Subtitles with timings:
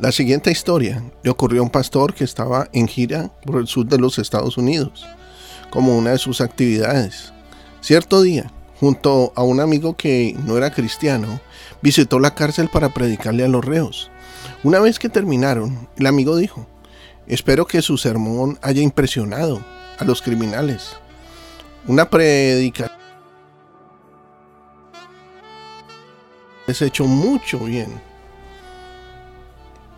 [0.00, 3.84] La siguiente historia le ocurrió a un pastor que estaba en gira por el sur
[3.84, 5.06] de los Estados Unidos,
[5.68, 7.34] como una de sus actividades.
[7.82, 8.50] Cierto día,
[8.80, 11.38] junto a un amigo que no era cristiano,
[11.82, 14.10] visitó la cárcel para predicarle a los reos.
[14.64, 16.66] Una vez que terminaron, el amigo dijo,
[17.26, 19.62] espero que su sermón haya impresionado
[19.98, 20.96] a los criminales.
[21.86, 22.96] Una predicación
[26.66, 28.09] les hecho mucho bien.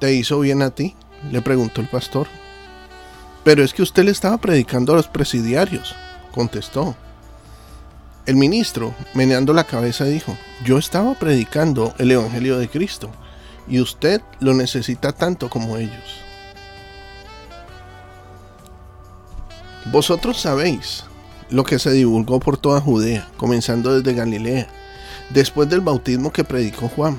[0.02, 0.96] ¿Te hizo bien a ti?
[1.30, 2.26] le preguntó el pastor.
[3.44, 5.94] Pero es que usted le estaba predicando a los presidiarios,
[6.34, 6.96] contestó.
[8.26, 13.12] El ministro, meneando la cabeza, dijo, yo estaba predicando el Evangelio de Cristo,
[13.68, 16.16] y usted lo necesita tanto como ellos.
[19.92, 21.04] Vosotros sabéis
[21.48, 24.66] lo que se divulgó por toda Judea, comenzando desde Galilea
[25.30, 27.16] después del bautismo que predicó Juan,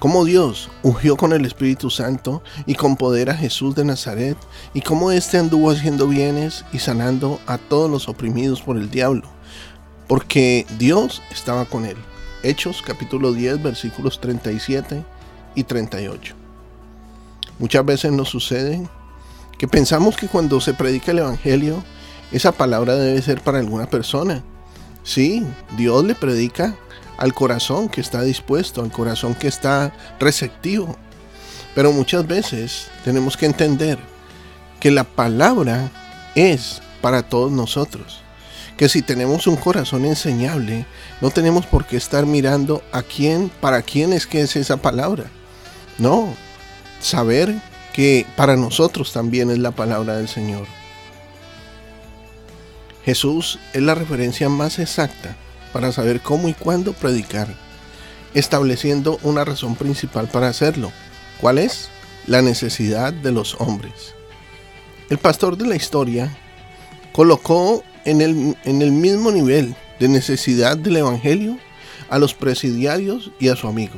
[0.00, 4.36] cómo Dios ungió con el Espíritu Santo y con poder a Jesús de Nazaret,
[4.72, 9.28] y cómo éste anduvo haciendo bienes y sanando a todos los oprimidos por el diablo,
[10.08, 11.98] porque Dios estaba con él.
[12.42, 15.04] Hechos capítulo 10 versículos 37
[15.54, 16.34] y 38.
[17.58, 18.88] Muchas veces nos sucede
[19.58, 21.84] que pensamos que cuando se predica el Evangelio,
[22.32, 24.42] esa palabra debe ser para alguna persona.
[25.02, 26.74] Sí, Dios le predica
[27.20, 30.96] al corazón que está dispuesto, al corazón que está receptivo.
[31.74, 33.98] Pero muchas veces tenemos que entender
[34.80, 35.90] que la palabra
[36.34, 38.22] es para todos nosotros.
[38.78, 40.86] Que si tenemos un corazón enseñable,
[41.20, 45.24] no tenemos por qué estar mirando a quién, para quién es que es esa palabra.
[45.98, 46.34] No,
[47.00, 47.54] saber
[47.92, 50.66] que para nosotros también es la palabra del Señor.
[53.04, 55.36] Jesús es la referencia más exacta
[55.72, 57.48] para saber cómo y cuándo predicar,
[58.34, 60.92] estableciendo una razón principal para hacerlo.
[61.40, 61.88] ¿Cuál es?
[62.26, 64.14] La necesidad de los hombres.
[65.08, 66.36] El pastor de la historia
[67.12, 71.58] colocó en el, mismo nivel de necesidad del Evangelio
[72.08, 73.96] a los presidiarios y a su amigo.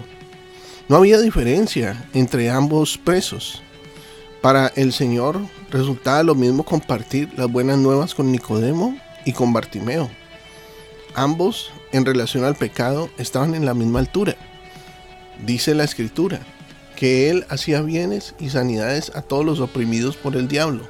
[0.89, 3.63] No había diferencia entre ambos presos.
[4.41, 5.41] Para el Señor
[5.71, 10.11] resultaba lo mismo compartir las buenas nuevas con Nicodemo y con Bartimeo
[11.15, 14.37] ambos en relación al pecado estaban en la misma altura.
[15.45, 16.41] Dice la escritura
[16.97, 20.87] que él hacía bienes y sanidades a todos los oprimidos por el diablo.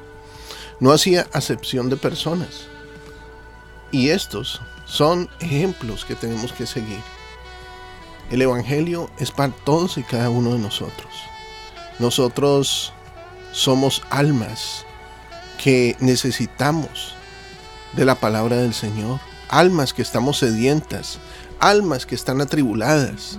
[0.79, 2.67] No hacía acepción de personas.
[3.91, 7.01] Y estos son ejemplos que tenemos que seguir.
[8.31, 11.13] El Evangelio es para todos y cada uno de nosotros.
[11.99, 12.93] Nosotros
[13.51, 14.85] somos almas
[15.61, 17.15] que necesitamos
[17.93, 19.19] de la palabra del Señor
[19.53, 21.19] almas que estamos sedientas,
[21.59, 23.37] almas que están atribuladas,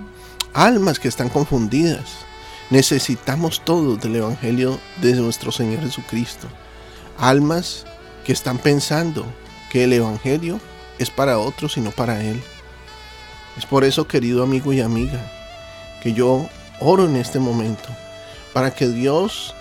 [0.53, 2.05] almas que están confundidas.
[2.69, 6.47] Necesitamos todo del Evangelio de nuestro Señor Jesucristo.
[7.17, 7.85] Almas
[8.23, 9.25] que están pensando
[9.69, 10.61] que el Evangelio
[10.99, 12.41] es para otros y no para Él.
[13.57, 15.19] Es por eso, querido amigo y amiga,
[16.01, 16.47] que yo
[16.79, 17.89] oro en este momento
[18.53, 19.53] para que Dios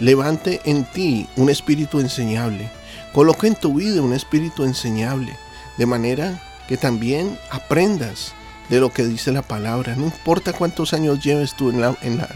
[0.00, 2.68] levante en ti un espíritu enseñable,
[3.12, 5.36] coloque en tu vida un espíritu enseñable,
[5.78, 8.34] de manera que también aprendas
[8.68, 9.94] de lo que dice la palabra.
[9.96, 12.28] No importa cuántos años lleves tú en, la, en, la,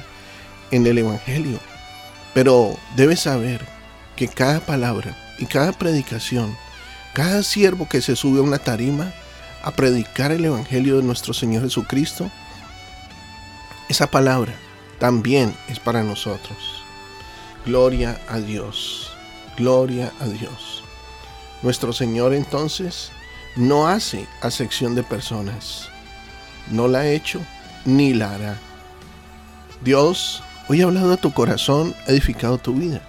[0.71, 1.59] en el Evangelio,
[2.35, 3.65] pero debes saber
[4.17, 6.57] que cada palabra y cada predicación,
[7.15, 9.13] cada siervo que se sube a una tarima
[9.63, 12.31] a predicar el Evangelio de nuestro Señor Jesucristo,
[13.89, 14.55] esa palabra
[14.99, 16.83] también es para nosotros.
[17.65, 19.13] Gloria a Dios,
[19.57, 20.85] gloria a Dios.
[21.63, 23.11] Nuestro Señor entonces
[23.57, 25.89] no hace acepción de personas.
[26.71, 27.41] No la ha hecho
[27.85, 28.59] ni la hará.
[29.83, 33.01] Dios hoy ha hablado a tu corazón, ha edificado tu vida.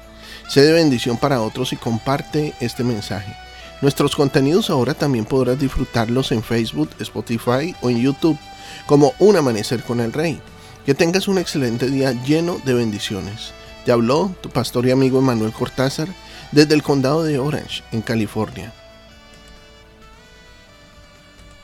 [0.48, 3.36] Sé de bendición para otros y comparte este mensaje.
[3.82, 8.38] Nuestros contenidos ahora también podrás disfrutarlos en Facebook, Spotify o en YouTube
[8.86, 10.42] como Un Amanecer con el Rey.
[10.86, 13.52] Que tengas un excelente día lleno de bendiciones.
[13.86, 16.08] Te habló tu pastor y amigo Emanuel Cortázar
[16.54, 18.74] desde el condado de Orange, en California.